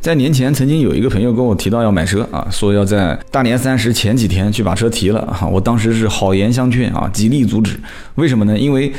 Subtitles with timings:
[0.00, 5.46] 在年前，曾经有一个朋友跟我提到要买车啊，说要在大年三十前几天去把车提了啊。
[5.46, 7.78] 我当时是好言相劝啊，极力阻止。
[8.14, 8.58] 为什么呢？
[8.58, 8.90] 因为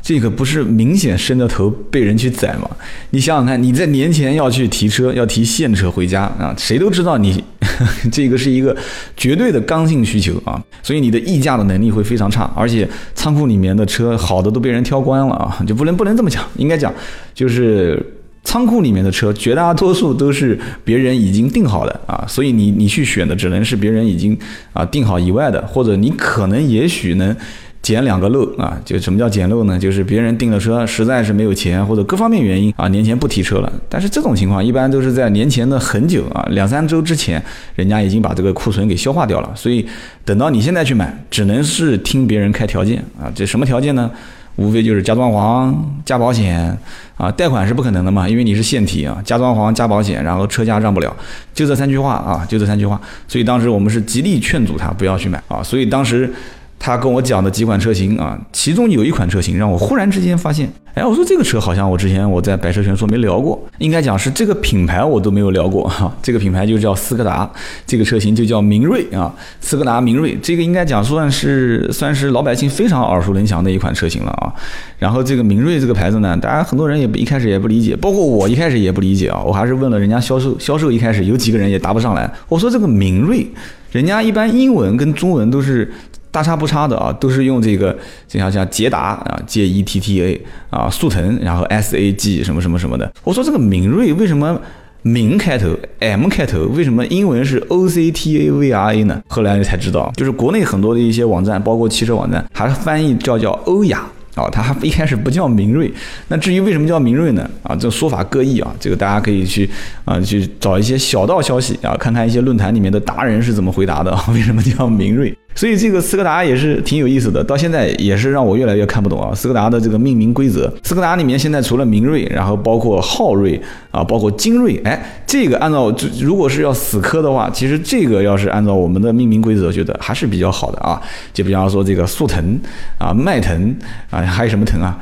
[0.00, 2.70] 这个不是明显伸着头被人去宰吗？
[3.10, 7.42] 你想想看，你在年前要去提车，要提现车回家啊，谁都知道你
[8.12, 8.76] 这个是一个
[9.16, 16.94] 绝对的刚性需求啊，所以你的议价的能力会非常差，而且仓库里面的车好的都被人挑光了啊，就不能不能这么讲，应该讲
[17.34, 18.00] 就是。
[18.44, 24.38] 仓库里面的车，绝大多数都是别人已经定好的啊，所以你你去选的只能是别人已经
[24.72, 27.34] 啊定好以外的，或者你可能也许能
[27.82, 28.78] 捡两个漏啊。
[28.84, 29.78] 就什么叫捡漏呢？
[29.78, 33.72] 就是别人订了车，实在是没有钱或者各方面原因啊，年前不提车了。
[33.88, 37.42] 但是这种情况一般都是在年前的很久啊，两三周之前，
[37.74, 39.50] 人家已经把这个库存给消化掉了。
[39.56, 39.84] 所以
[40.24, 43.32] 等到你现在去买，只能是听别人开条件啊。
[43.34, 44.10] 这什么条件呢？
[44.56, 45.74] 无非就是加装潢、
[46.04, 46.76] 加保险
[47.16, 51.14] 啊，贷款是不可能的嘛，因为你是现提啊，加装潢、加保险，然后车价让不了，
[51.52, 53.00] 就这三句话啊，就这三句话。
[53.26, 55.62] 所以当时我们是极力劝阻他不要去买啊。
[55.62, 56.32] 所以当时
[56.78, 60.72] 他跟我讲的几款车型啊，其中有一款车型让我忽然之间发现。
[60.94, 66.14] 哎，我说这个车好像我之前我在百车全说没聊过，应该讲是这个品牌我都没有聊过哈。
[66.22, 67.50] 这个品牌就叫斯柯达，
[67.84, 74.54] 这个车型就叫明锐啊，斯柯达明锐，这个应该讲算是算是老百姓非常耳熟能详的一款车型了啊。
[74.96, 79.42] 然后这个明锐这个牌子呢，大家很多人也一开始也不理解，包括我一开始也不理解啊。
[79.44, 82.32] 我还是问了人家销售，销售一开始有几个人也答不上来。
[82.48, 83.44] 我说这个明锐，
[83.90, 85.92] 人家一般英文跟中文都是。
[86.34, 87.96] 大差不差的啊，都是用这个，
[88.26, 93.08] 就像像捷达啊，J E T T A 啊，速腾，然后 S A G 什么什么什么的。
[93.22, 94.60] 我说这个明锐为什么
[95.02, 95.68] 明开头
[96.00, 99.22] M 开头，为什么英文是 O C T A V R A 呢？
[99.28, 104.04] 后来才知道，就是国内很多的一些网站，包括汽车网站，还翻译叫叫欧雅。
[104.34, 105.88] 啊，它还一开始不叫明锐，
[106.26, 107.48] 那至于为什么叫明锐呢？
[107.62, 109.70] 啊，这说法各异啊，这个大家可以去
[110.04, 115.32] 啊去找一些小道消息啊，看看一些论坛里面的达人是怎么回答的，为什么叫明锐？
[115.54, 120.72] 所以这个斯柯达也是挺有意思的，到现在也是让我越来越看不懂啊，斯柯达的这个命名规则。
[120.82, 123.60] 斯柯达里面现在除了明锐，然后包括昊锐
[123.90, 131.00] 啊，包括精锐，哎，这个按照如果是要死磕的话，其实这个要是按照我们的命名规则，觉得还是比较好的啊。
[131.32, 132.60] 就比方说这个速腾
[132.98, 133.74] 啊，迈腾
[134.10, 134.22] 啊。
[134.34, 134.98] 还有什么腾啊？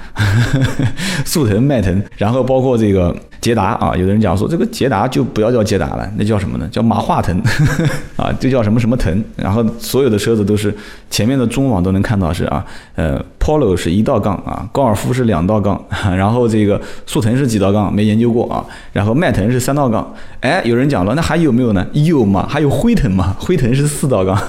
[1.24, 3.94] 速腾、迈腾，然后包括这个捷达啊。
[3.94, 6.66] 有的人讲说，这个捷达就不要叫捷达了，那叫什么呢？
[6.72, 7.38] 叫马化腾
[8.16, 9.22] 啊，就叫什么什么腾。
[9.36, 10.74] 然后所有的车子都是
[11.10, 12.64] 前面的中网都能看到是啊，
[12.94, 15.78] 呃，Polo 是一道杠啊，高尔夫是两道杠，
[16.16, 17.92] 然后这个速腾是几道杠？
[17.92, 18.64] 没研究过啊。
[18.94, 20.14] 然后迈腾是三道杠。
[20.40, 21.86] 哎，有人讲了，那还有没有呢？
[21.92, 22.46] 有嘛？
[22.48, 23.36] 还有辉腾嘛？
[23.38, 24.40] 辉腾是四道杠。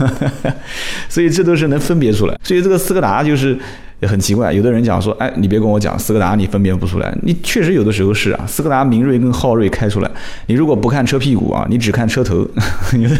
[1.10, 2.40] 所以这都是能分别出来。
[2.44, 3.58] 所以这个斯柯达就是。
[4.04, 7.18] 也很奇怪，有的人讲说，哎，你别跟我讲斯柯达，你分辨不出来。
[7.22, 10.12] 你确实有的时候是啊，斯柯达明锐跟昊锐开出来，
[10.48, 12.46] 你如果不看车屁股啊，你只看车头，
[13.00, 13.16] 有的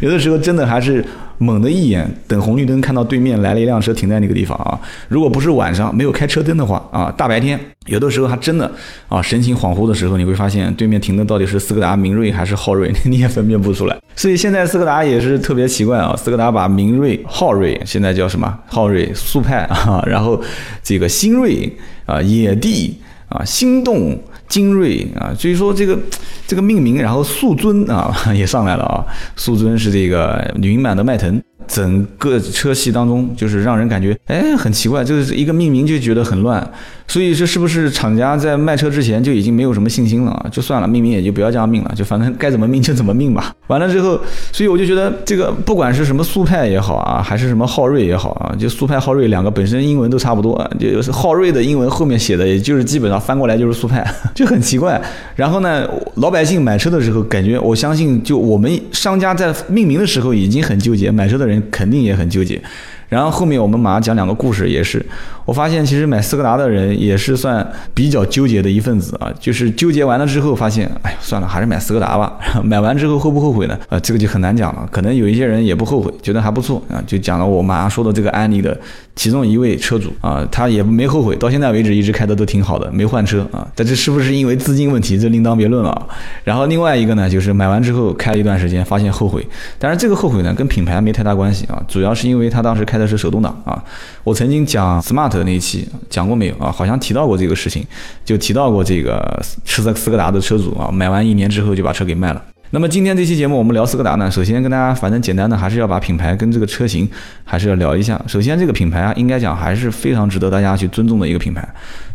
[0.00, 1.04] 有的时候真的还是。
[1.42, 4.78] 猛的一眼，等红绿灯看到对面来了一辆车停在那个地方啊！
[5.08, 8.70] 如果不是晚上没有开车灯的话啊，大白天有的时候还真的
[9.08, 13.98] 啊，神情恍惚的时候，你会发现对面停的到底是斯柯达明锐还是昊锐，你也分辨不出来。
[14.14, 18.58] 所以现在斯柯达也是特别奇怪啊，斯柯达把明锐、昊锐现在叫什么？
[18.66, 20.40] 昊锐、速派啊，然后
[20.82, 21.70] 这个新锐
[22.06, 22.98] 啊、野地
[23.32, 24.18] 啊、心动。
[24.48, 25.98] 精锐啊，所以说这个
[26.46, 29.00] 这个命名，然后速尊啊 也上来了啊，
[29.34, 31.40] 速尊是这个女版的迈腾。
[31.66, 36.66] 整个车系当中，就是让人感觉，哎，很奇怪，就是一个命名就觉得很乱，
[37.06, 40.46] 所以这是不是厂家在卖车之前就已经没有什么信心了啊？
[40.50, 43.54] 就算了，命名也就不要这样命了，就反正该怎么命就怎么命吧。
[43.68, 44.20] 完了之后，
[44.52, 55.00] 所以我就觉得这个不管是什么速派也好啊，还是什么昊锐也好啊，就速派昊锐两个本身英文都差不多，就是昊锐的英文后面写的也就是基本上翻过来就是速派， 就很奇怪。
[55.36, 61.51] 然后呢，老百姓买车的时候感觉，我相信就我们商家在命名的时候已经很纠结，买车的人。
[61.70, 62.62] 肯定也很纠结，
[63.08, 65.04] 然后后面我们马上讲两个故事，也是
[65.44, 72.38] 我发现其实买斯柯达的人也是算比较纠结的一份子啊，就是纠结完了之后发现，哎呀算了，还是买斯柯达吧。
[72.62, 73.78] 买完之后后不后悔呢？
[73.88, 74.88] 啊，这个就很难讲了。
[74.90, 77.02] 可能有一些人也不后悔，觉得还不错啊。
[77.06, 78.78] 就讲了我马上说的这个案例的
[79.16, 83.66] 其中一位车主啊，他也没后悔，到现在为止一直开的都挺好的，没换车啊。
[83.74, 85.18] 但这是不是因为资金问题？
[85.18, 86.08] 这另当别论了。
[86.44, 89.46] 然后另外一个呢，就是买完之后开了一段时间，发现后悔。
[89.78, 93.82] 但是这个后悔呢，跟品牌没太大关系啊，主要是因为他当时开的是手动挡啊。
[94.24, 96.70] 我曾经讲 smart 的那一期讲过没有啊？
[96.70, 97.84] 好像提到过这个事情，
[98.24, 102.42] 就提到过这个斯斯柯达的车主啊，买完一年之后就把车给卖了。
[102.74, 107.06] 那么今天这期节目我们聊斯柯达呢，首先跟大家反正简单的还是要把品牌跟这个车型
[107.44, 108.18] 还是要聊一下。
[108.26, 111.62] 首先这个品牌啊，应该讲还是非常值得大家去尊重的一个品牌。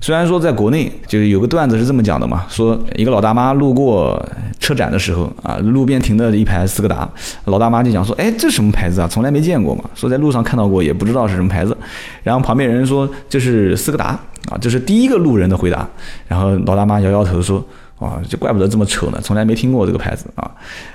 [0.02, 4.20] 虽然说在国内就是有个段子是这么讲的嘛，说一个老大妈路过
[4.60, 7.08] 车展的时候啊，路边停的一排斯柯达，
[7.46, 9.08] 老大妈就讲说，哎，这什么牌子啊？
[9.08, 9.84] 从来没见过嘛。
[9.94, 11.78] 说在路上看到过，也不知道是什么牌子。
[12.24, 14.20] 然后旁边人说这是斯柯达
[14.50, 15.88] 啊，这是第一个路人的回答。
[16.28, 17.64] 然后老大妈摇摇头说。
[18.00, 20.52] 啊，就怪不得这么丑呢，从来没听过这个牌子啊。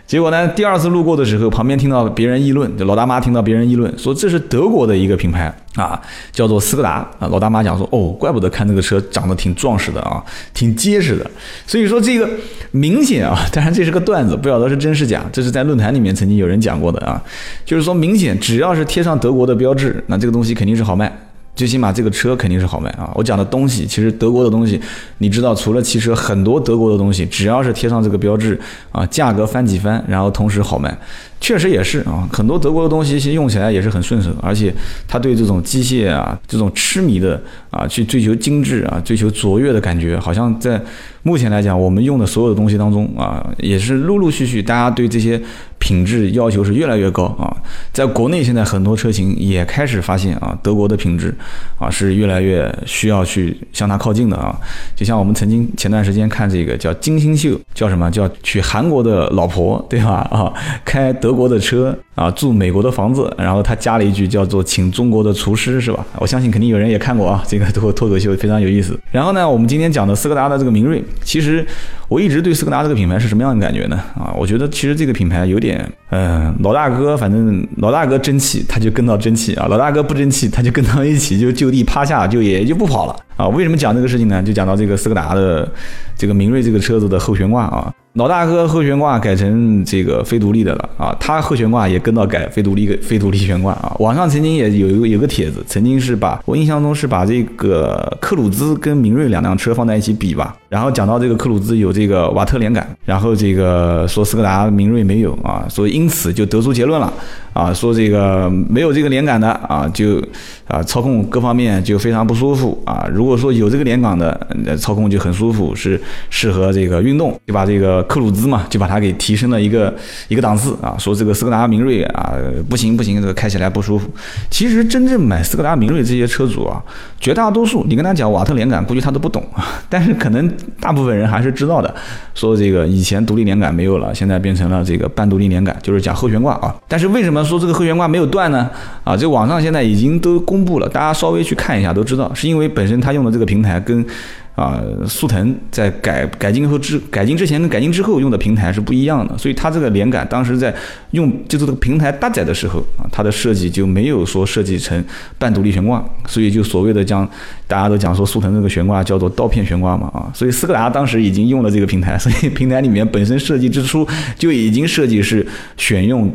[0.06, 6.00] 结果呢，第二次路过的时候，旁边听到别人议论，就老大妈听到别人议论，说这是德国的一个品牌啊，
[6.30, 7.26] 叫做斯柯达啊。
[7.28, 10.22] 老大妈讲说，哦，怪不得看这个车长得挺壮实的啊，
[10.54, 11.28] 挺结实的。
[11.66, 12.28] 所以说这个
[12.70, 15.24] 明显啊， 当然这是个段子，不晓得是真是假。
[15.32, 17.20] 这是在论坛里面曾经有人讲过的啊，
[17.64, 21.12] 就是说明显只要是贴上德国的标志，那这个东西肯定是好卖。
[21.54, 23.12] 最起码这个车肯定是好卖啊！
[23.14, 24.80] 我讲的东西，其实德国的东西，
[25.18, 28.58] 你知道，除了汽车，很多德国的东西，只要是贴上这个标志
[28.90, 30.96] 啊，价格翻几番，然后同时好卖。
[31.42, 34.72] 确实也是啊，很多德国的东西其实用起来也是很顺手，而且
[35.08, 40.80] 他对这种机械啊，这种痴迷的啊，去追求精致啊，追求卓越的感觉，好像在
[41.24, 45.40] 目前来讲，我们用的所有的东西当中啊，也是陆陆续续大家对这些
[45.80, 47.50] 品质要求是越来越高啊。
[47.92, 51.34] 在国内现在很多车型也开始发现啊，德国的品质
[51.76, 54.56] 啊是越来越需要去向它靠近的啊。
[54.94, 60.28] 就像我们曾经前段时间看这个叫金星秀，叫什么叫娶韩国的老婆，对吧？
[60.30, 60.54] 啊，
[60.84, 61.31] 开德。
[61.32, 66.04] 德国的车啊，住美国的房子，然后他加了一句叫做“请中国的厨师”，是吧？
[66.18, 68.98] 我相信肯定有人也看过啊，这个脱脱口秀非常有意思。
[69.10, 71.66] 然后呢，我们今天讲的斯柯达的这个明锐，其实
[72.08, 73.96] 我一直对斯柯达这个品牌是什么样的感觉呢？
[74.14, 83.48] 啊，我觉得其实这个品牌有点，嗯，老大哥，反正老大哥争气，他就跟到争气啊；老大哥不争气，他就跟到一起，就就地趴下，就也就不跑了啊。
[83.48, 84.42] 为什么讲这个事情呢？
[84.42, 85.66] 就讲到这个斯柯达的
[86.14, 87.90] 这个明锐这个车子的后悬挂啊。
[88.14, 93.96] 老大哥后悬挂改成这个非独立的了啊，他后悬挂也跟到改非独立非独立悬挂啊。
[94.00, 107.12] 网上曾经也有一个有个帖子，曾经是把我印象中是把这个克鲁兹跟明锐两辆车放在一起比吧，然后讲到这个克鲁兹有这个瓦特连杆，然后这个说斯柯达明锐没有啊，所以因此就得出结论了
[107.52, 110.18] 啊，说这个没有这个连杆的啊，就
[110.66, 113.06] 啊操控各方面就非常不舒服啊。
[113.12, 118.02] 如果说有这个连杆的，操控就很舒服，是适合这个运动，就把这个。
[118.04, 119.94] 克鲁兹嘛，就把它给提升了一个
[120.28, 122.32] 一个档次啊，说这个斯柯达明锐啊
[122.70, 124.08] 不行不行，这个开起来不舒服。
[124.50, 126.82] 其实真正买斯柯达明锐这些车主啊，
[127.20, 129.82] 绝大多数你跟他讲瓦特连杆，估计他都不懂啊。
[129.90, 130.50] 但是可能
[130.80, 131.94] 大部分人还是知道的，
[132.34, 136.74] 说这个以前独立连杆没有了，现在变成了这个半独立连杆，就是讲后悬挂啊。
[136.88, 138.70] 但是为什么说这个后悬挂没有断呢？
[139.04, 144.04] 啊，这网上现在已经都公布了，大家稍微去看一下都知道，是因为本身它用的这个平台跟。
[144.54, 150.74] 啊，速腾在改改进后之改进之前跟改进之后用的平台是不一样的，所以它这个连杆当时在
[151.12, 155.02] 用就是这个平台搭载的时候啊，它的设计就没有说设计成
[155.38, 157.26] 半独立悬挂，所以就所谓的将
[157.66, 164.06] 大家都讲说速腾这个悬挂叫做刀片悬挂嘛啊，所以斯柯达当时已经用了这个平台，所以平台里面本身设计之初
[164.36, 165.46] 就已经设计是
[165.78, 166.30] 选用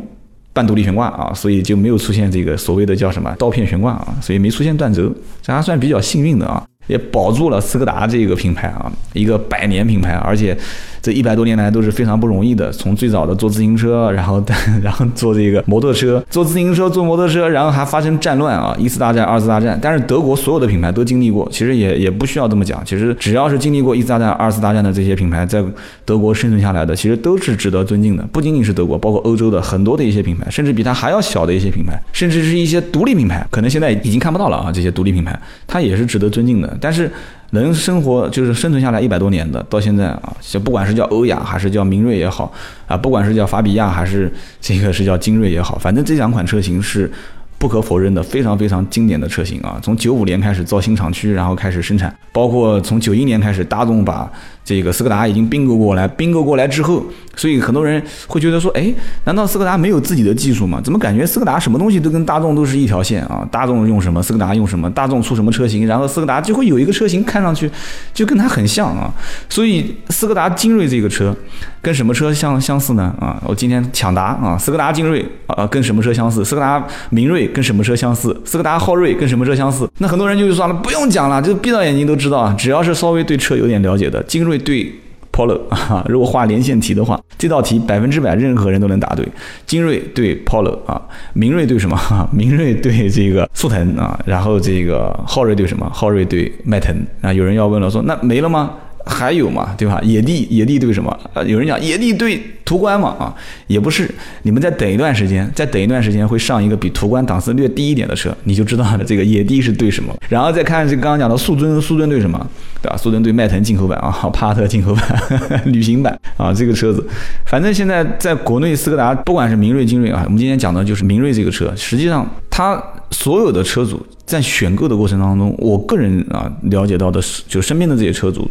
[0.52, 6.64] 半独立悬挂啊，所以就没有出现这个所谓的叫什么刀片悬挂啊，所以没出现断轴，这还算比较幸运的啊。
[6.88, 10.58] 也保住了斯柯达这个品牌啊，一个百年品牌，而且。
[11.08, 14.44] 这一百多年来都是非常不容易的，从最早的坐自行车，然后
[14.82, 19.78] 然后坐这个摩托车，坐自行车，坐摩托车，然后还发生战乱啊，一次大战，二次大战。
[19.80, 25.64] 但是德国所有的品牌都经历过，其实也也不需要这么讲，其实只要是经历过一次大战、二次大战的这些品牌，在
[26.04, 28.22] 德国生存下来的，其实都是值得尊敬的。
[28.30, 34.70] 不仅仅是德国，包括欧洲的很多的一些品牌，甚至比它还要小的一些品牌，甚至是一些独立品牌，可能现在已经看不到了啊。
[34.70, 36.76] 这些独立品牌，它也是值得尊敬的。
[36.78, 37.10] 但是。
[37.50, 42.52] 能生活就是生存下来一百多年的，到现在啊，就不管是叫欧雅还是叫明锐也好
[42.86, 47.10] 啊，不管是叫法比亚还是这个是叫精锐也好，反正这两款车型是
[47.56, 49.80] 不可否认的非常非常经典的车型啊。
[49.82, 54.30] 从九五年开始造新厂区，然后开始生产，包括从九一年开始，大众把
[54.68, 57.02] 这个斯柯达已经并购过来，并购过来之后，
[57.34, 58.92] 所以很多人会觉得说，哎，
[59.24, 60.78] 难道斯柯达没有自己的技术吗？
[60.84, 63.48] 怎么感觉斯柯达什么东西都跟大众都是一条线啊？
[63.50, 64.90] 大众用什么，斯柯达用什么？
[64.90, 67.70] 大众出什么车型，然后斯柯达就会有一个车型看上去
[68.12, 69.10] 就跟它很像啊。
[69.48, 71.34] 所以斯柯达精锐这个车
[71.80, 73.04] 跟什么车相相似呢？
[73.18, 76.44] 啊，我今天抢答啊，斯柯达精锐啊跟什么车相似？
[76.44, 78.38] 斯柯达明锐跟什么车相似？
[78.44, 79.88] 斯柯达昊锐跟什么车相似？
[79.96, 84.57] 那很多人就说了，不用讲了，就闭到眼睛都知道啊，只要是稍微对车有点了解的，精锐。
[84.58, 84.92] 对
[85.32, 89.26] ，Polo 啊， 如果画连线题的话，这道题百分之百任何人都能答对。
[89.66, 91.00] 精锐对 Polo 啊，
[91.34, 91.98] 明锐对什么？
[92.32, 95.88] 明锐对这个速腾啊，然后这个昊锐对什么？
[95.92, 97.32] 昊锐对迈腾啊。
[97.32, 98.72] 有人要问了，说那没了吗？
[99.06, 99.98] 还有嘛，对吧？
[100.02, 101.18] 野地，野地对什么？
[101.32, 103.34] 呃，有人讲野地对途观嘛，啊，
[103.66, 104.06] 也不是。
[104.42, 109.02] 你们再等一段时间，再等一段时间会上一个比途观档次略低一点的车，你就知道了。
[109.02, 110.14] 这个野地是对什么？
[110.28, 112.46] 然后再看这刚刚讲的速尊，速尊对什么？
[112.82, 112.96] 对吧？
[112.96, 115.22] 速尊对迈腾进口版啊，帕萨特进口版，
[115.66, 117.04] 旅行版啊，这个车子，
[117.46, 124.04] 反正现在在国内斯柯达，不管是明锐、精锐啊，我们今天讲的就是明锐这个车，实际上它所有的车主。
[124.28, 128.46] 在选购的过程当中，我个人啊了解到的是，就身边的这些车主，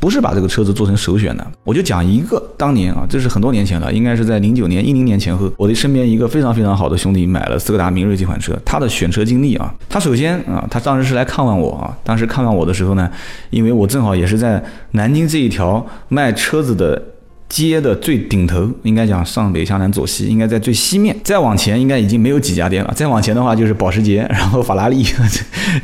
[0.00, 1.46] 不是把这个车子做成首选的。
[1.64, 8.58] 我就讲一个，当年啊，这是很多年前了，应该是在零九年、一零年前后，我的身边一个非常非常好的兄弟买了斯柯达明锐这款车。
[8.64, 13.10] 他的选车经历啊，他首先啊，他当时是来看望我啊，当时看望我的时候呢，
[13.50, 17.02] 因为我正好也是在南京这一条卖车子的。
[17.48, 21.16] 街的最顶头，应该讲上北下南左西，应该在最西面。
[21.24, 22.92] 再往前，应该已经没有几家店了。
[22.94, 25.02] 再往前的话，就是保时捷，然后法拉利、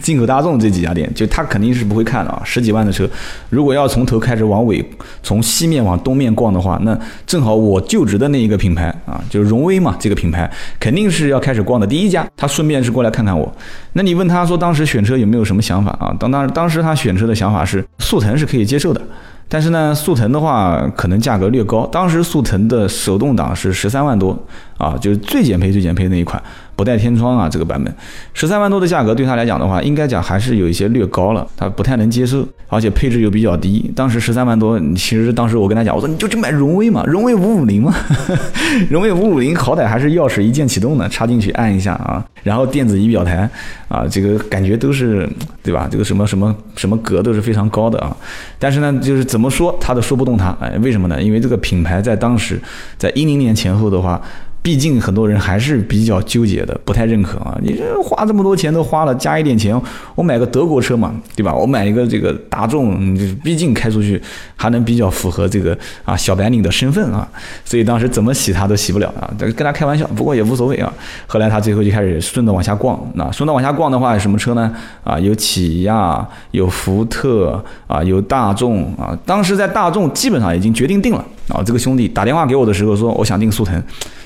[0.03, 2.43] 进口大众这几家店，就他肯定是不会看的啊。
[2.45, 3.09] 十几万的车，
[3.49, 4.85] 如果要从头开始往尾，
[5.23, 12.27] 从西面往东面逛的话，那正好我就职的那一个品牌啊，就是荣威嘛，这个品牌肯定是要开始逛的第一家。
[12.37, 13.51] 他顺便是过来看看我。
[13.95, 16.15] 那你问他说，当时选车有没有什么想法啊？
[16.21, 19.01] 当当当时他选车的想法是，速腾是可以接受的。
[19.49, 21.87] 但是呢，速腾的话可能价格略高。
[21.87, 24.37] 当时速腾的手动挡是十三万多
[24.79, 26.43] 啊，就是最减配、最减配那一款，
[26.75, 27.95] 不带天窗啊，这个版本，
[28.33, 33.91] 十三万多的价格对他来讲的话，应该讲还是有一些略高了，他不太能接受，而且配置又比较低。
[33.95, 37.95] 当时十三万多，其实当时我跟他讲，我说你就去买荣威嘛，荣威五五零嘛，
[38.91, 43.49] 荣威五五零好歹还是钥匙一键启动的，插进去按一下啊，然后电子仪表台
[43.89, 45.29] 啊，这个感觉都是
[45.63, 45.87] 对吧？
[45.89, 48.17] 这个什么什么什么格都是非常高的啊。
[48.59, 51.21] 但是呢，就是怎么说他都说不动他，哎，为什么呢？
[51.21, 52.57] 因为这个品牌在当时，
[52.97, 54.23] 在一零年前后的话。
[54.65, 57.55] 毕竟很多人还是比较纠结的，不太认可啊！
[57.61, 59.79] 你这花这么多钱都花了，加一点钱，
[60.15, 61.55] 我买个德国车嘛，对吧？
[61.55, 64.19] 我买一个这个大众，毕竟开出去
[64.57, 67.29] 还能比较符合这个啊小白领的身份啊。
[67.63, 70.91] 所以当时怎么洗他都洗不了啊这，跟他开玩笑，不过也无所谓啊。
[71.27, 74.75] 后来他最后就开始顺着往下逛，那顺着往下逛的话，什么车呢？
[75.03, 79.15] 啊，有起亚，有福特，啊，有大众啊。
[79.27, 81.63] 当时在大众基本上已经决定定了啊。
[81.63, 83.83] 这个兄弟打电话给我的时候说，我想订速腾。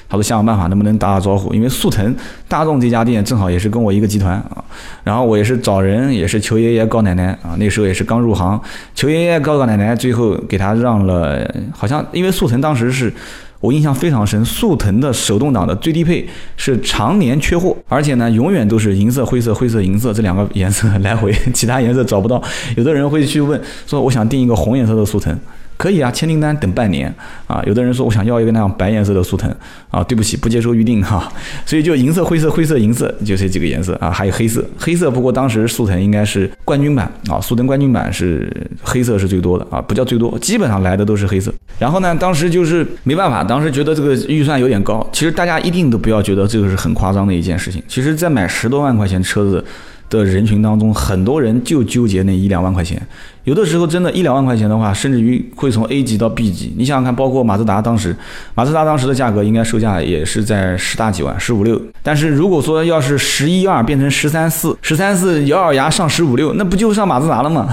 [0.09, 1.53] 他说想想办法，能不能打打招呼？
[1.53, 2.17] 因为速腾、
[2.49, 4.65] 大众这家店正好也是跟我一个集团啊。
[5.05, 7.55] 然后我也是找人，也是求爷爷告奶奶啊。
[7.59, 8.59] 那时候也是刚入行，
[8.95, 11.47] 求爷爷告告奶奶，最后给他让了。
[11.73, 13.13] 好像因为速腾当时是
[13.61, 22.43] 我印象非常深，速腾的手动挡的最低配是常年缺货，而且呢永远都是银色、灰色、灰色、银色这两个颜色 来回，其他颜色找不到。
[22.77, 25.39] 有的人会去问说，我想订一个红颜色的速腾。
[25.79, 27.13] 可以啊，签订单等半年
[27.47, 27.63] 啊。
[27.67, 29.51] 有的人说我想要一个那样白颜色的速腾
[29.91, 31.33] 啊，对不起，不接受预定哈。
[31.65, 34.63] 所以就银色、灰色、灰色、银色，就这几个颜色啊，还有黑色。
[34.79, 41.51] 黑色不过当时速腾应该是冠军版啊，速腾冠军版是黑色是最多的啊，不叫最多，基本上来的都是黑色。
[41.79, 45.09] 然后呢，当时就是没办法，当时觉得这个预算有点高。
[45.13, 47.81] 其实大家一定都不要觉得这个是很夸张的一件事情。
[47.87, 49.65] 其实，在买十多万块钱车子
[50.11, 53.01] 的人群当中，很多人就纠结那一两万块钱。
[53.49, 56.71] 有的时候真的，一两万块钱的话，甚至于会从 A 级到 B 级。
[56.77, 58.15] 你想想看，包括马自达当时，
[58.55, 61.81] 马自达当时的价格应该售价也是在十大几万，十五六。
[62.03, 67.67] 但是如果说要是十一二变成十三四，十三四咬咬牙上十五六，那不就上马自达了吗？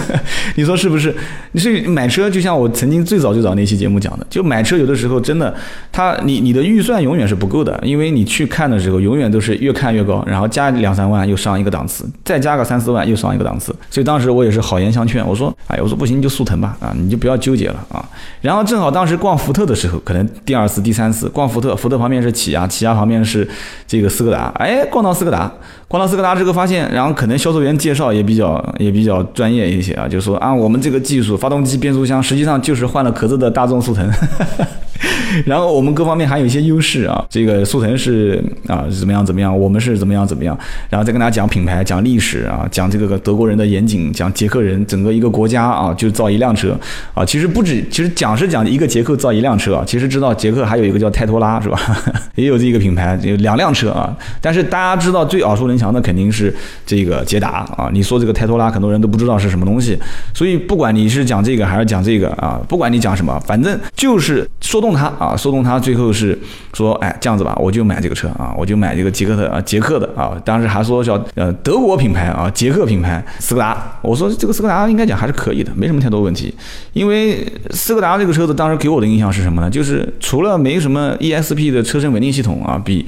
[0.56, 1.14] 你说是不是？
[1.52, 5.54] 你是买车，就像我曾经最早最早那期节目讲的，就买车有的时候真的，
[5.92, 13.76] 他你你的预算永远是不够的，因为你去看的时候，永远都是越看越高，然后加两三万又上一个档次，再加个三四万又上一个档次。
[13.90, 15.17] 所以当时我也是好言相劝。
[15.26, 18.04] 我说，哎，我说不行，就速腾吧，啊，你就不要纠结了啊。
[18.40, 23.48] 然后正好当时逛福特的时候，可能第二次、第三次逛福特，福特旁边是起亚，起亚旁边是
[23.86, 25.52] 这个斯柯达，哎，逛到斯柯达，
[25.86, 34.08] 逛到斯柯达之后发现，然后可能销售员介绍也比较也比较专业一些啊，就说啊，我们这个技术，发动机、变速箱实际上就是换了壳子的大众速腾。
[35.44, 40.58] 然后我们各方面还有一些优势啊，这个速腾是啊怎么样怎么样，我们是怎么样怎么样，
[40.90, 46.78] 然后再跟大家讲品牌、讲历史啊，讲这个德国人的严谨，讲捷克人整个一个国家啊就造一辆车
[47.14, 51.78] 啊，其实不止，其实讲是讲一个捷克造一辆车啊，其实知道捷克还有一个叫泰托拉是吧？
[52.34, 56.54] 也有这一个品牌，有两辆车啊，但是大家知道最耳熟能详的肯定是
[56.86, 59.98] 这个捷达啊，你说这个泰托拉，很多人都不知道是什么东西，
[60.34, 66.38] 所以不管你是讲这个还是讲这个啊，不管你讲什么，反正就是说动它啊，说动它，最后是
[66.72, 76.54] 说，哎，这样子吧，我就买这个车啊，我就买这个捷克的啊，捷克的啊，当时还说叫呃德国品牌啊，捷克品牌斯柯达，我说这个斯柯达应该讲还是可以的，没什么太多问题，
[76.92, 79.68] 因为斯柯达这个车子当时给我的印象是什么呢？
[79.68, 83.04] 就是除了没什么 ESP 的车身稳定系统啊，比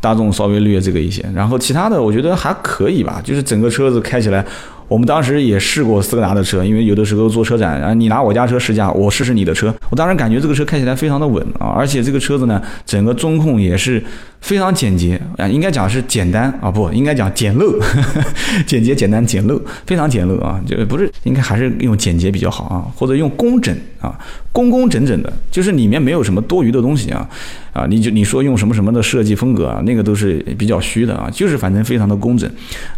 [0.00, 4.44] 大众稍微略这个一些，然后其他的我觉得还可以吧，就是整个车子开起来。
[4.88, 14.02] 我们当时也试过斯柯达的车，因为有的时候做车展，然后，你拿我家车试驾，我试试你的车，我当时感觉这个车开起来非常的稳啊，而且这个车子呢，整个中控也是
[14.44, 17.82] 非常简洁啊，应该讲是简单啊，不应该讲简陋，
[18.66, 24.16] 简洁、简单、简陋，非常简陋啊，就不是应该还是用简洁比较好啊，或者用工整啊，
[24.52, 27.26] 工工整整的，就是里面没有什么多余的东西啊，
[27.72, 32.48] 啊，你就你说用什么什么的设计风格啊，那个都是比较虚的啊，就是反正非常的工整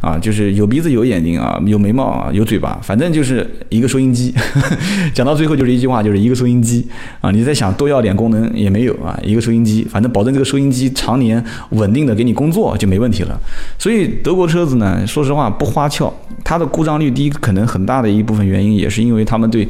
[0.01, 1.77] 啊，就是有鼻子有眼睛啊，有。
[1.87, 4.35] 眉毛啊，有嘴巴，反正就是一个收音机。
[5.15, 6.85] 讲到最后就是一句话，就是一个收音机
[7.21, 7.31] 啊。
[7.31, 11.36] 你在想多要点功能也没有啊，一个收音机，反正保证这个收音机常年
[11.71, 13.39] 稳定的给你工作就没问题了。
[13.79, 16.13] 所以德国车子呢，说实话不花俏，
[16.45, 19.67] 它的故障率低，可能很大的一部分原因也是因为他们对。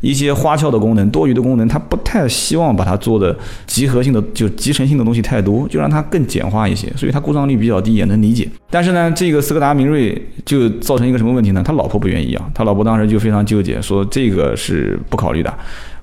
[0.00, 8.48] 一些花俏的功能、多余的功能，它不太希望把它做的集合性的、就集成性的东西太多，就让它更简化一些，所以它故障率比较低，也能理解。
[8.70, 11.64] 但是呢，这个斯柯达明锐就造成一个什么问题呢？
[11.66, 15.52] 他老婆不愿意啊，他老婆当时就非常纠结，说这个是不考虑的。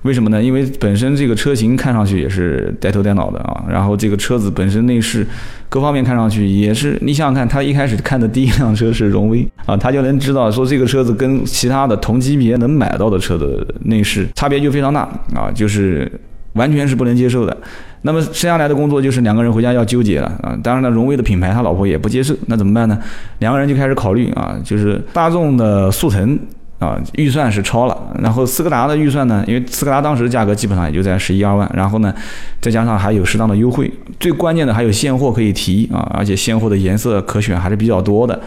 [0.06, 0.40] 为什么呢？
[0.40, 5.26] 因为本身这个车型看上去也是呆头呆脑的啊，然后这个车子本身内饰
[5.68, 15.00] 各方面看上去也是，你想想看，他一开始看的第一辆车是荣威啊，他就能知道说这个车子跟其他的同级别能买到的车的内饰差别就非常大
[15.34, 16.10] 啊，就是
[16.52, 17.54] 完全是不能接受的。
[18.02, 20.56] 那么剩下来的工作就是两个人回家要纠结了啊。
[20.62, 22.96] 当然了，荣威的品牌他老婆也不接受，那怎么办呢？
[23.40, 26.38] 两个人就开始考虑啊，就是大众的速腾。
[26.78, 29.42] 啊，预算是超了，然后斯柯达的预算呢？
[29.46, 32.14] 因为斯柯达当时的价格基本上也就在十一二万，然后呢，
[32.60, 33.90] 再加上还有适当的优惠，
[34.20, 38.38] 最关键的还有现货可以提啊，而且现货的颜色可选还是比较多的，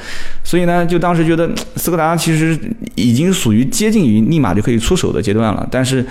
[0.43, 2.57] 所以呢，就当时觉得斯柯达其实
[2.95, 6.05] 已经属于接近于立马就可以出手的阶段了，但是。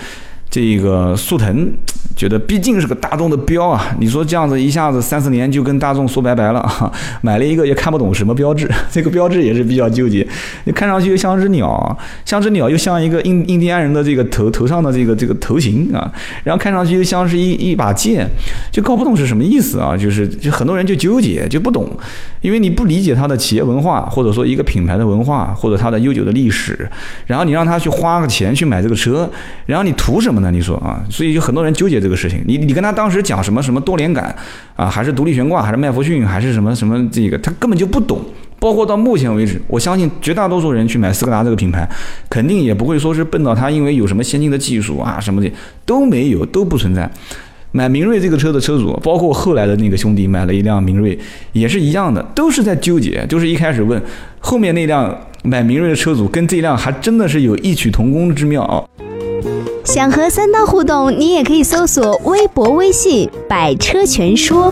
[0.51, 1.71] 这个速腾
[2.17, 6.91] 觉得毕竟是个大众的标啊，你说这样子一下子三四年就跟大众说拜拜了啊，
[7.21, 10.27] 买了一个也看不懂什么标志，这个标志也是比较纠结。
[10.65, 16.11] 你看上去又像只鸟，像只鸟又像一个印印第安人的这个头头上的这个这个头型啊，
[16.45, 18.27] 然后看上去又像是一一把剑，
[18.73, 21.89] 就搞不懂是什么意思啊，就是就很多人就纠结就不懂，
[22.41, 26.89] 因为你不理解它的企业文化，或者说一个品牌的文化，或者它的悠久的历史，
[27.27, 29.31] 然后你让他去花个钱去买这个车，
[29.67, 30.38] 然后你图什么？
[30.41, 32.43] 那你说啊，所以就很多人纠结这个事情。
[32.47, 34.35] 你你跟他当时讲什么什么多连杆
[34.77, 38.21] 啊，还是独立悬挂，还是麦弗逊，还是什么什么这个，他根本就不懂。
[38.61, 41.89] 包括到目前为止，我相信绝大多数人去买斯柯达这个品牌，
[42.29, 45.49] 肯定也不会说是奔到它，因为有什么先进的技术啊什么的
[45.87, 47.09] 都没有，都不存在。
[47.71, 51.17] 买明锐这个车的车主，包括后来的那个兄弟买了一辆明锐，
[51.53, 53.25] 也是一样的，都是在纠结。
[53.29, 54.03] 就是一开始问，
[54.41, 58.83] 后面那辆买明锐的车主跟这辆还真的是有异曲同工之妙啊。
[59.91, 64.71] 想和三刀互动，你也可以搜索微博、微信“百车全说”。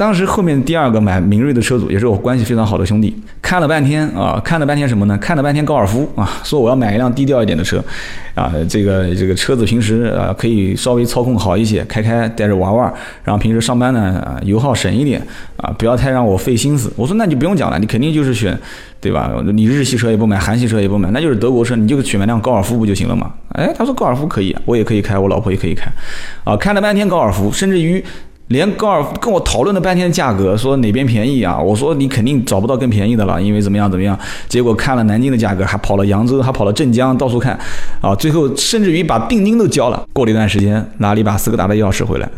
[0.00, 5.18] 当时后面第二个买明锐的车主也是我关系非常好的兄弟，看了半天啊，看了半天什么呢？
[5.18, 7.84] 看了半天高尔夫啊，说我要买一辆低调一点的车，
[8.34, 12.90] 啊，这个这个车子平时啊可以稍微操控好一些，开开带着玩玩，
[13.22, 15.20] 然后平时上班呢油耗省一点
[15.58, 16.90] 啊，不要太让我费心思。
[16.96, 18.58] 我说那就不用讲了，你肯定就是选，
[19.02, 19.30] 对吧？
[19.52, 23.30] 你日系车也不买，韩系车也不买，那就是德国车，你就选买辆高尔夫不就行了嘛？
[23.52, 25.92] 哎，他说高尔夫可以，我也可以开，我老婆也可以开，
[26.44, 28.02] 啊，看了半天高尔夫，甚至于。
[28.50, 31.56] 连高尔夫跟我讨论了半天价格，说哪边便宜啊？
[31.56, 34.18] 我说你肯定找不到更便宜的了，因为怎么样怎么样？
[34.48, 37.56] 结果看了南京的价格，还跑了扬州，还跑了镇江，到处看，
[38.00, 40.04] 啊，最后甚至于把定金都交了。
[40.12, 42.28] 过了一段时间，拿了一把斯柯达的钥匙回来，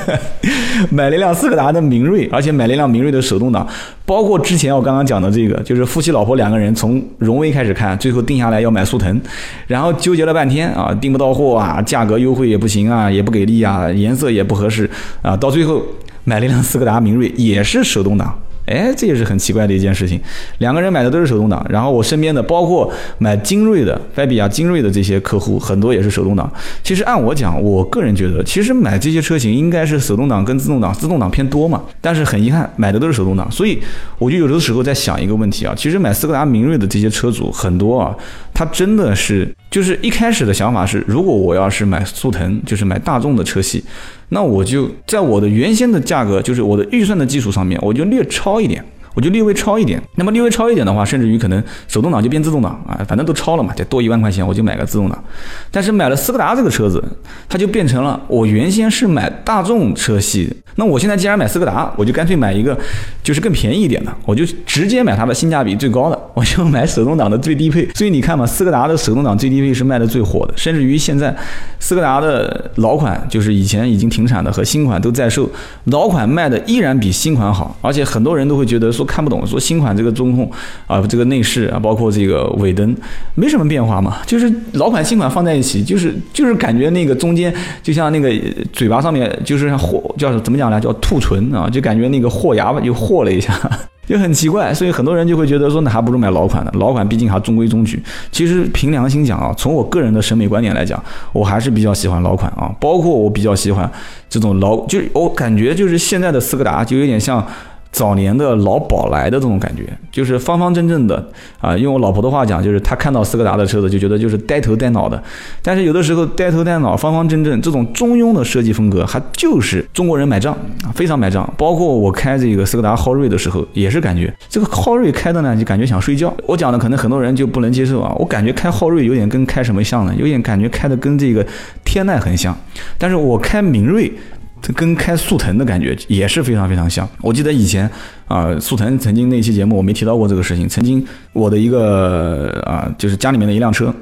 [0.92, 3.66] 买了一辆斯柯达的明锐，而且买了一辆明锐的手动挡。
[4.08, 9.20] 包括之前我刚刚讲的这个，就是夫妻老婆两个人从荣威开始看，最后定下来要买速腾，
[9.66, 14.88] 然后纠结了半天啊，订不到货啊，价格优惠也不行啊，也不给力啊，颜色也不合适
[15.20, 15.82] 啊，到最后
[16.24, 18.34] 买了一辆斯柯达明锐，也是手动挡，
[18.68, 20.20] 哎，这也是很奇怪的一件事情。
[20.58, 26.50] 两个人买的都是手动挡，然后我身边的包括买精锐的、菲比亚精锐的这些客户，很多也是手动挡。
[26.82, 31.82] 其实按我讲，我个人觉得，其实买这些车型应该是手动挡跟自动挡，自动挡偏多嘛。
[32.00, 33.78] 但是很遗憾，买的都是手动挡，所以
[34.18, 38.14] 我就有的时候在想一个问题啊，其实买斯柯达明锐的这些车主很多啊，
[38.58, 43.84] 他真的是就是一开始的想法是，如果我要是买速腾，就是买大众的车系。
[44.30, 48.84] 那我就在我的原先的价格，就是我的预算的基础上面，我就略超一点。
[49.18, 55.24] 我就略微超一点，那么略微超一点的话，甚至于可能手动挡就变自动挡啊，反正都超了嘛，得多一万块钱我就买个自动挡。
[55.72, 57.02] 但是买了斯柯达这个车子，
[57.48, 62.78] 它就变成了我原先是买大众车系，那我现在既然买斯柯达，我就干脆买一个
[63.20, 67.88] 就是更便宜一点的，我就直接买它的性价比最高的，我就买手动挡的最低配。
[67.94, 71.34] 所以你看嘛，斯柯达的手动挡最低配是卖的最火的，甚至于现在
[71.80, 75.50] 斯柯达的老款，就是以前已经停产的和新款都在售，
[75.86, 79.07] 老款卖的依然比新款好，而且很多人都会觉得说。
[79.08, 80.48] 看不懂，说新款这个中控
[80.86, 82.94] 啊，这个内饰啊，包括这个尾灯，
[83.34, 88.30] 没什么变化嘛，就是老款新款放在一起，就是就是感觉那个中间就像那个
[88.72, 90.78] 嘴巴上面就是像豁叫怎么讲呢？
[90.78, 93.52] 叫兔唇啊，就感觉那个豁牙吧，又豁了一下，
[94.06, 98.02] 就很奇怪，所以很多人就会觉得说，那还不如买老款的，老款毕竟还中规中矩。
[98.30, 103.90] 其实凭良心讲啊，从我个人的审美观点来讲，我还是比较喜欢老款啊，包括我比较喜欢
[104.28, 107.44] 这种老，就是我感觉就是现在的斯柯达就有点像。
[107.90, 111.26] 早年的老宝来的这种感觉，就是方方正正的
[111.60, 111.76] 啊。
[111.76, 115.20] 用我老婆的话讲，就是她看到斯柯达的车子就觉得就是呆头呆脑的。
[115.62, 120.56] 但是有的时候呆头呆脑、方方正正这种中庸的设计风格，还就是中国人买账，
[120.94, 121.50] 非常买账。
[121.56, 126.32] 包括我开这个斯柯达昊锐的时候，也是感觉这个昊锐开的呢，就感觉想睡觉。
[126.46, 128.14] 我讲的可能很多人就不能接受啊。
[128.18, 130.14] 我感觉开昊锐有点跟开什么像呢？
[130.16, 131.44] 有点感觉开的跟这个
[131.84, 132.56] 天籁很像。
[132.96, 134.12] 但是我开明锐。
[134.60, 137.08] 这跟开速腾的感觉也是非常非常像。
[137.20, 137.88] 我记得以前
[138.26, 140.68] 啊，速腾曾经那期节目我没提到过这个事情。
[140.68, 143.94] 曾经我的一个啊，就是家里面的一辆车，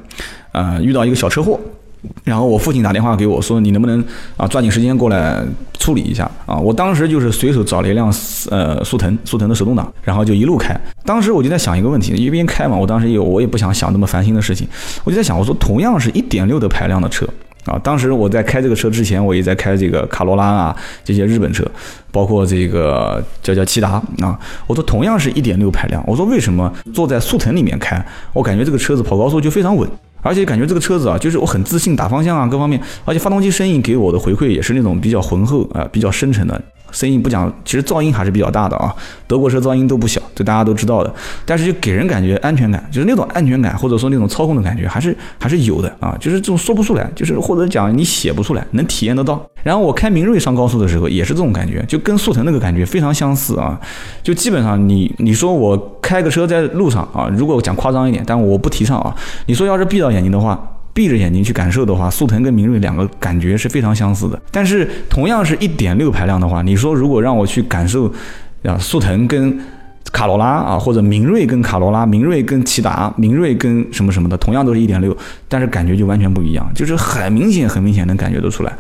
[0.53, 1.61] 啊，遇到一个小车祸，
[2.25, 4.03] 然后我父亲打电话给我说，你能不能
[4.37, 5.43] 啊抓紧时间过来
[5.79, 6.57] 处理一下啊？
[6.57, 8.13] 我当时就是随手找了一辆
[8.51, 10.79] 呃速腾，速腾的手动挡，然后就一路开。
[11.05, 14.67] 当时我就在想一个问题，一边开嘛，我当时也我也不想想那么烦心的事情，
[15.05, 17.27] 我就在想，我说同样是一点六的排量的车。
[17.67, 21.65] 啊，当时我在开这个车之前，我也在开这个卡罗拉啊，这些日本车，
[22.13, 24.39] 包括这个叫叫骐达啊。
[24.67, 28.01] 我说同样是一点六排量，我说为什么坐在速腾里面开，
[28.33, 29.89] 我感觉这个车子跑高速就非常稳，
[30.23, 36.61] 而且感觉这个车子啊，就是我很自信打方向啊，各方面，而且发动机声音给我的回馈也是那种比较浑厚啊，比较深沉的。
[36.91, 38.95] 声音不讲，其实噪音还是比较大的啊。
[39.27, 41.13] 德国车噪音都不小，这大家都知道的。
[41.45, 46.17] 但是就给人感觉安全感，就是那种安全感，或者说那种操控的感觉，还是还是有的啊。
[46.21, 49.45] 就是这种说不出来，就是或者讲你写不出来，能体验得到。
[49.63, 53.79] 然后我开明锐上高速的时候，也是这种感觉，就跟速腾那个感觉非常相似啊。
[54.23, 59.15] 就基本上你你说我开个车在路上啊，如果讲夸张一点，但我不提倡啊。
[59.47, 60.73] 你说要是闭到眼睛的话。
[60.97, 64.41] 闭着眼睛去感受的话，速腾跟明锐两个感觉是非常相似的。
[64.51, 68.11] 但是同样是一点六排量的话，你说如果让我去感受
[68.63, 69.61] 啊，速腾跟
[70.11, 75.15] 卡罗拉啊，或者明锐跟卡罗拉，明锐跟骐达，明锐跟什么什么的，同样都是一点六，
[75.49, 78.73] 但是感觉就完全不一样，就是很明显很明显能感觉得出来。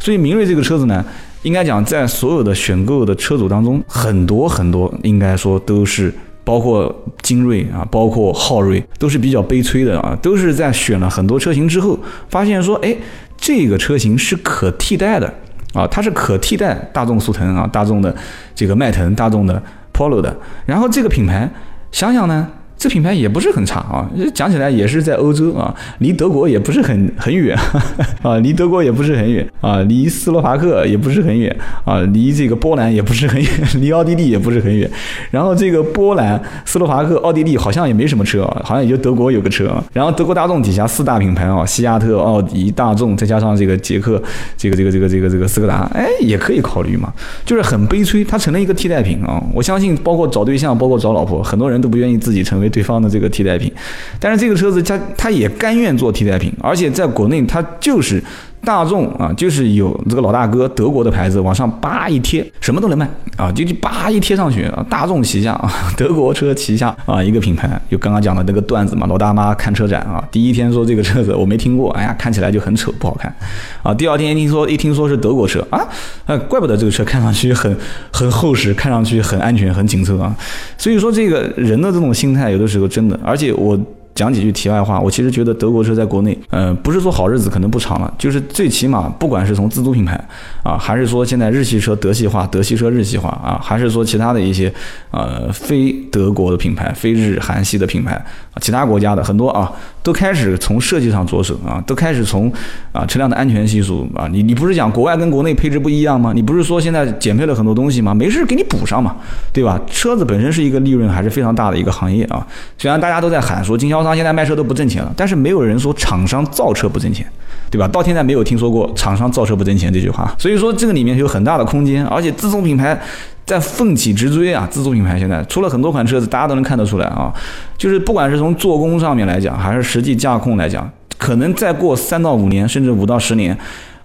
[0.00, 1.04] 所以明锐这个车子呢，
[1.42, 6.12] 应该讲在所有的选购的车主当中，很多很多应该说都是。
[6.44, 11.98] 包括精锐啊，包括昊锐，都是比较悲催的啊，都是在选了很多车型之后，
[12.28, 12.96] 发现说，哎，
[13.36, 15.32] 这个车型是可替代的
[15.74, 18.14] 啊，它是可替代大众速腾啊，大众的
[18.54, 21.50] 这个迈腾，大众的 Polo 的，然后这个品牌，
[21.92, 22.48] 想想呢。
[22.80, 27.54] 这品牌也不是很差啊，讲起来也是在欧洲啊，离德国也不是很很远
[28.24, 33.50] 啊，离德国也不是很远啊，离斯洛伐克也不是很远啊，离这个波兰也不是很远，
[33.82, 34.90] 离奥地利也不是很远。
[35.30, 39.70] 然后这个波兰、斯洛伐克、奥地利好像也没什么车啊，好像也就德国有个车。
[39.92, 44.22] 然后德国大众底下四大品牌啊，西亚特、奥迪、大众，再加上这个捷克
[44.56, 47.12] 这个这个这个这个这个斯柯达，哎，也可以考虑嘛。
[47.44, 49.38] 就是很悲催，它成了一个替代品啊。
[49.52, 52.69] 我相信，包括找对象，包括找老婆，很多人都不愿意自己成为。
[52.70, 53.70] 对方的这个替代品，
[54.18, 58.22] 但是这个车子它它也甘愿做替代品，而且在国内它就是。
[58.62, 73.34] 大众啊，就是有这个老大哥德国的牌子往上叭一贴，什么都能卖啊，就就叭一贴上去啊，大众旗下啊，德国车旗下啊，一个品牌，就刚刚讲的那个段子嘛，老大妈看车展啊，第一天说这个车子我没听过，哎呀，看起来就很丑，不好看
[73.82, 75.80] 啊，第二天一听说一听说是德国车啊，
[76.26, 77.74] 呃，怪不得这个车看上去很
[78.12, 80.36] 很厚实，看上去很安全，很紧凑啊，
[80.76, 83.78] 所以说这个人的这种心态有的时候真的，而且我。
[84.14, 90.22] 讲几句题外话，我其实觉得德国车在国内，呃，不是说好日子可能不长了，就是最起码不管是从自主品牌
[90.62, 94.72] 啊，还是说现在日系车德系化，德系车日系化啊，还是说其他的一些
[95.10, 98.12] 呃非德国的品牌、非日韩系的品牌
[98.52, 102.52] 啊，其他国家的很多啊，都开始从设计上着手啊，都开始从
[102.92, 106.32] 啊车辆的安全系数啊，你你不是讲国外跟国内配置不一样吗？
[106.34, 108.12] 你不是说现在减配了很多东西吗？
[108.12, 109.16] 没事给你补上嘛，
[109.52, 109.80] 对吧？
[109.90, 112.46] 车子本身是一个利润还是非常大的一个行业啊，
[112.76, 117.26] 虽然大家都在喊说经销商现在卖车都不挣钱了，但是没有人说厂商造车不挣钱，
[117.70, 117.86] 对吧？
[117.88, 122.98] 到现在没有听说过厂商造车不挣钱这句话，所以说这个里面有很大的空间，而且自主品牌
[123.44, 124.66] 在奋起直追啊！
[124.70, 127.32] 自主品牌现在出了很多款车子，大家都能看得出来啊，
[127.76, 133.56] 就是不管是从做工上面来讲，还是实际驾控来讲，可能再过三到五年，甚至五到十年，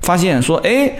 [0.02, 0.92] 发现说，哎。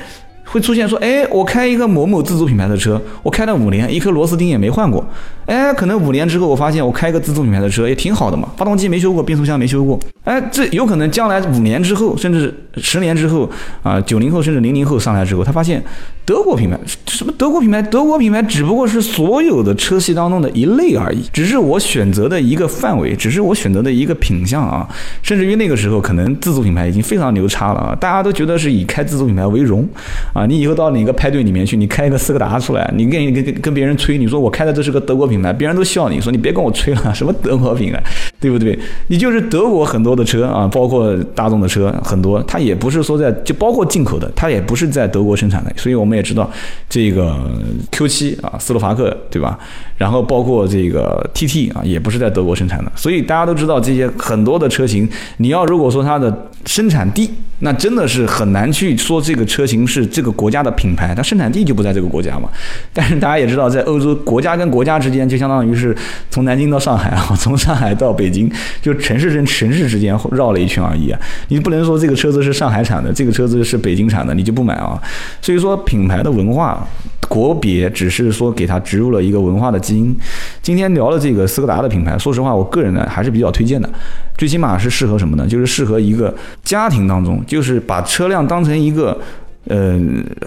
[0.46, 5.06] 会出现说，哎，我开一个某某自主品牌的车，我开了五年，一颗螺丝钉也没换过。
[5.46, 10.00] 哎，可能五年之后，我发现我开一个自主品牌的车也挺好的嘛，发动机没修过，变速箱没修过。
[10.24, 13.50] 哎，这有可能将来五年之后，甚至十年之后，
[13.84, 15.84] 啊，九零后甚至零零后上来之后，他发现
[16.26, 24.88] 德国品牌什么德国品牌，德国品牌只不过是所有的车系当中的一类而已，只是我选择的一个范围，只是我选择的一个品相啊。
[25.22, 29.88] 甚至于那个时候，可能自主品牌已经非常牛叉了啊，大家都觉得是以开自主品牌为荣
[30.34, 30.46] 啊。
[30.46, 38.04] 你以后到哪个派对里面去，你开一个斯柯达出来，你跟跟跟跟别人吹，你说我开的这是个德国品牌，别人都笑你说你别跟我吹了，什么德国品牌，
[38.40, 38.78] 对不对？
[39.08, 46.50] 你就是德国很多的车啊，包括大众的车很多，它也不是说在就包括进口的，它也不是在德国生产的，所以我们也知道
[46.90, 47.38] 这个
[47.92, 49.58] Q 七啊，斯洛伐克对吧？
[49.98, 62.50] 然后包括这个 TT 啊，也不是在德国生产的，所以大家都知道这些很多的车型，你要如果说它的生产地，那真的是很难去说这个车型是这个国家的品牌，它生产地就不在这个国家嘛。
[62.92, 65.96] 但是大家也知道，在欧洲国家跟国家之间，就相当于是
[66.30, 71.20] 从南京到上海啊，从上海到北京，就城市跟城市之间绕了一圈而已啊。
[71.48, 75.02] 你不能说这个车子是上海产的，这个车子是北京产的，你就不买啊。
[75.42, 76.86] 所以说品牌的文化。
[77.36, 80.16] 国别只是说给它植入了一个文化的基因。
[80.62, 83.90] 今天聊了这个斯柯达的品牌，说实话，我个人呢还是比较推荐的。
[84.38, 85.46] 最起码是适合什么呢？
[85.46, 89.20] 就是适合一个家庭当中，就是把车辆当成一个。
[89.68, 90.00] 呃，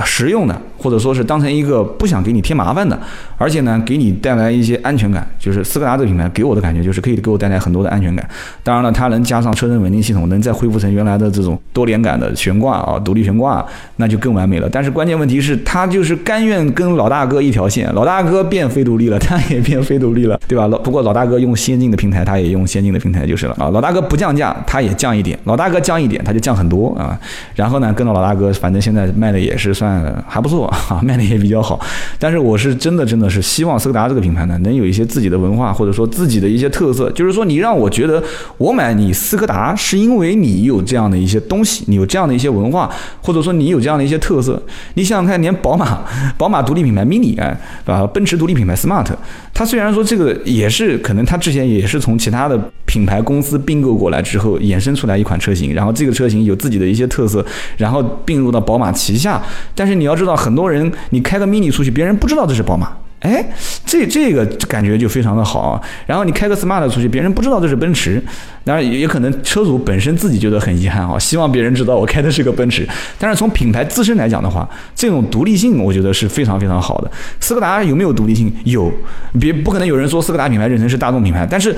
[0.05, 2.97] 实用的，或者说是当成一个不想给你添麻烦的，
[3.39, 5.27] 而且呢，给你带来一些安全感。
[5.39, 8.29] 就是斯柯达这个品牌给我的感觉，就是可以给我带来很多的安全感。
[8.63, 13.65] 当然了，它能加上车身稳定系统，能再恢复成原来的这种多连杆的悬挂啊，独立悬挂，
[13.97, 14.69] 那就更完美了。
[14.71, 20.67] 但是关键问题是，它就是甘愿跟老大哥一条线，老大哥变非独立了，它也变非独立了，对吧？
[20.67, 23.71] 老不过老大哥用先进的平台，它也用先进的平台就是了啊。
[23.71, 27.19] 老大哥不降价，它也降一点；老大哥降一点，它就降很多啊。
[27.55, 29.09] 然后呢，跟着老大哥，反正现在。
[29.19, 31.81] 卖的也是算还不错啊，卖的也比较好。
[32.19, 37.09] 但是我是真的真的是希望斯柯达这个品牌呢，能有一些自己的文化，或者说自己的一些特色。
[37.13, 38.23] 就是说，你让我觉得
[38.59, 42.91] 我买你斯柯达是因为你有这样的一些东西，你有这样的一些文化，
[43.23, 44.63] 或者说你有这样的一些特色。
[44.95, 46.01] 你想想看，连宝马，
[46.37, 49.07] 宝马独立品牌 Mini 哎，啊，奔驰独立品牌 Smart，
[49.55, 57.45] 它虽然说这个也是可能它之前也是从其他的品牌公司并购过来之后衍生出来一款车型，然后这个车型有自己的一些特色，
[57.77, 58.93] 然后并入到宝马。
[58.99, 59.41] 旗下，
[59.77, 63.45] 但是你要知道，很多人你开个 mini 出去，别人不知道这是宝马，哎，
[63.85, 65.83] 这这个感觉就非常的好。
[66.07, 68.23] 然后你开个 smart 出去，别人不知道这是奔驰，
[68.65, 72.87] 当然也可能车主本身自己觉得很遗憾啊，希望别人知道我开的是个奔驰。
[73.19, 77.11] 但是从品牌自身来讲的话，这种独立性我觉得是非常非常好的。
[77.41, 78.53] 斯柯达有没有独立性？
[78.65, 78.93] 有，
[79.41, 81.75] 别不可能有人说斯柯达品牌认成是大众品牌，但是。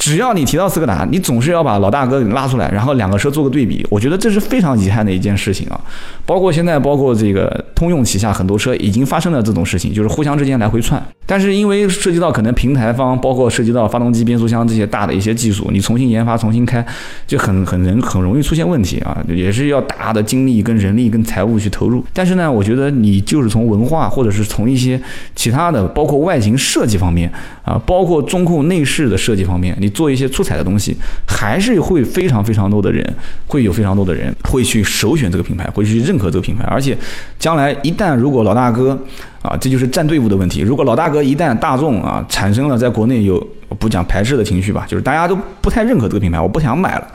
[0.00, 5.78] 只要你提到斯柯达，你总是要把老大哥给拉出来，然后两个车做个对比，我觉得这是非常遗憾的一件事情啊。
[6.24, 11.00] 包括现在，包括这个通用旗下很多车已经发生了这种事情，就是互相之间来回窜。
[11.30, 16.84] 但是因为涉及到可能平台方，包括涉及到发动机、变速箱这些大的一些技术，你重新研发、重新开，
[17.28, 22.04] 就很很人很容易出现问题啊，也是要大的精力、跟人力、跟财务去投入。
[22.12, 25.00] 但是呢，我觉得你就是从文化，或者是从一些
[25.36, 27.30] 其他的，包括外形设计方面
[27.64, 29.88] 啊，包括中控内饰的设计方面，你。
[30.00, 33.04] 做一些出彩的东西，还是会非常非常多的人，
[33.46, 36.64] 会有非常多的人会去首选这个品牌，会去认可这个品牌。
[36.64, 36.96] 而且，
[37.38, 38.98] 将来一旦如果老大哥
[39.42, 40.60] 啊，这就是站队伍的问题。
[40.60, 43.44] 如果老大哥一旦大众啊产生了在国内有
[43.78, 47.06] 不讲排斥的情绪吧，就是大家都不太认可这个品牌，我不想买了。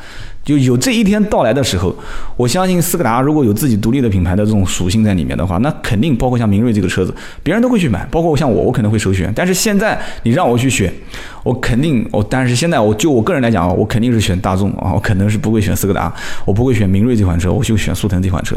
[0.45, 1.93] 就有这一天到来的时候，
[2.37, 9.33] 我相信斯柯达如果有自己独立的品牌的这种属性在里面的话，那肯定包括像明锐这个车子，别人都会去买，包括像我，我可能会首选。
[9.35, 10.93] 但是现在你让我去选，
[11.43, 16.13] 我肯定我，但是现在我就我个人来讲，我肯定是选大众啊，我可能是不会选斯柯达，
[16.45, 18.55] 我不会选明锐这款车，我就选速腾这款车。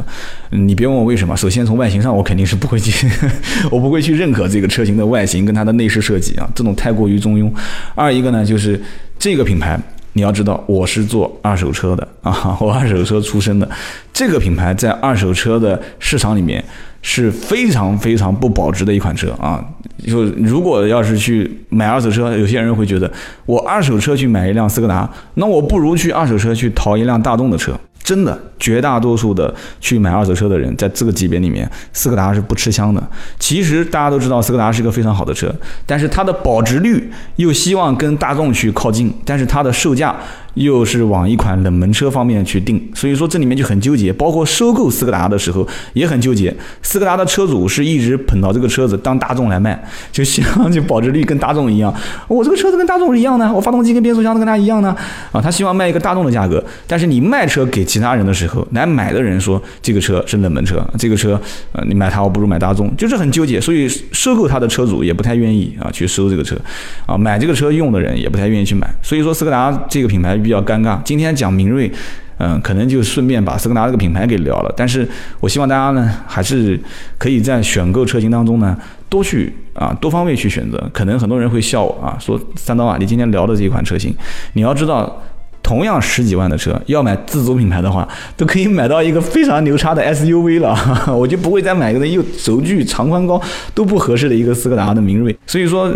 [0.50, 3.08] 你别问我为什么，首先从外形上我肯定是不会去，
[3.72, 7.50] 我不会去认可这个车型的外形跟它的内饰设计啊，这种太过于中庸。
[7.94, 8.78] 二一个呢就是
[9.18, 9.80] 这个品牌。
[10.18, 13.70] 你要知道，我是做二手车的啊， 我二手车出身的，
[14.12, 16.62] 这个品牌在二手车的市场里面
[17.02, 19.64] 是非常非常不保值的一款车啊。
[20.04, 23.08] 就如果要是去买二手车，有些人会觉得，
[23.46, 27.78] 我二手车去买一辆斯柯达，那我不如去二手车去淘一辆大众的车。
[28.02, 33.02] 真的，绝大多数的去买二手车的人，在这个级别里面，斯柯达是不吃香的。
[33.38, 35.54] 其实大家都知道，斯柯达是一个非常好的车，
[35.86, 40.14] 但是它的保值率又希望跟大众去靠近，但是它的售价。
[40.54, 44.12] 又是往一款冷门车方面去定，所以说这里面就很纠结。
[44.12, 46.52] 包括收购斯柯达的时候也很纠结。
[46.82, 51.94] 斯柯达的车主是一直捧到这个车子当大众来卖，就希望就保值率跟大众一样。
[52.26, 54.88] 我这个车子跟大众是一样的，我发动机跟变速箱都跟它一样的
[55.30, 55.40] 啊。
[55.40, 61.38] 他希望卖一个大众的价格，但是你卖车给其他人的时候，来买的人说这个车是冷门车，这个车
[61.72, 63.60] 呃你买它我不如买大众，就是很纠结。
[63.60, 66.56] 所以收购它的车主也不太愿意啊去收这个车
[67.04, 68.88] 啊，买这个车用的人也不太愿意去买。
[69.02, 70.38] 所以说斯柯达这个品牌。
[70.38, 71.02] 比较尴尬。
[71.02, 71.90] 今天讲明锐，
[72.38, 74.72] 嗯，可能就顺便把斯柯达这个品牌给聊了。
[74.76, 75.04] 但是
[75.40, 76.78] 我希望大家呢，还是
[77.18, 80.78] 可以在选购车型当中呢，多去啊，多方位去选择。
[80.92, 84.14] 可能很多人会笑我啊，说三刀啊，你今天聊的这一款车型，
[84.52, 85.20] 你要知道，
[85.62, 90.76] 同样十几万的车，要买自主品牌的话，都可以买到一个非常牛叉的 SUV 了。
[91.16, 93.40] 我就不会再买一个又轴距、长宽高
[93.74, 95.36] 都不合适的一个斯柯达的明锐。
[95.46, 95.92] 所以说。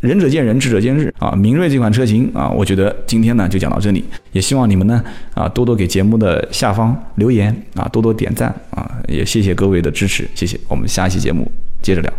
[0.00, 1.32] 仁者见仁，智者见智啊！
[1.32, 5.02] 明锐这款车型啊，我觉得今天呢就讲到这里，也希望你们呢
[5.34, 10.60] 啊多多给节目的下方留言啊，多多点赞啊，也谢谢各位的支持，谢谢。
[10.68, 11.50] 我们下一期节目
[11.82, 12.12] 接着聊。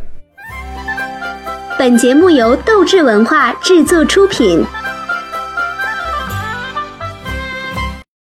[1.78, 4.66] 本节目由斗志文化制作出品。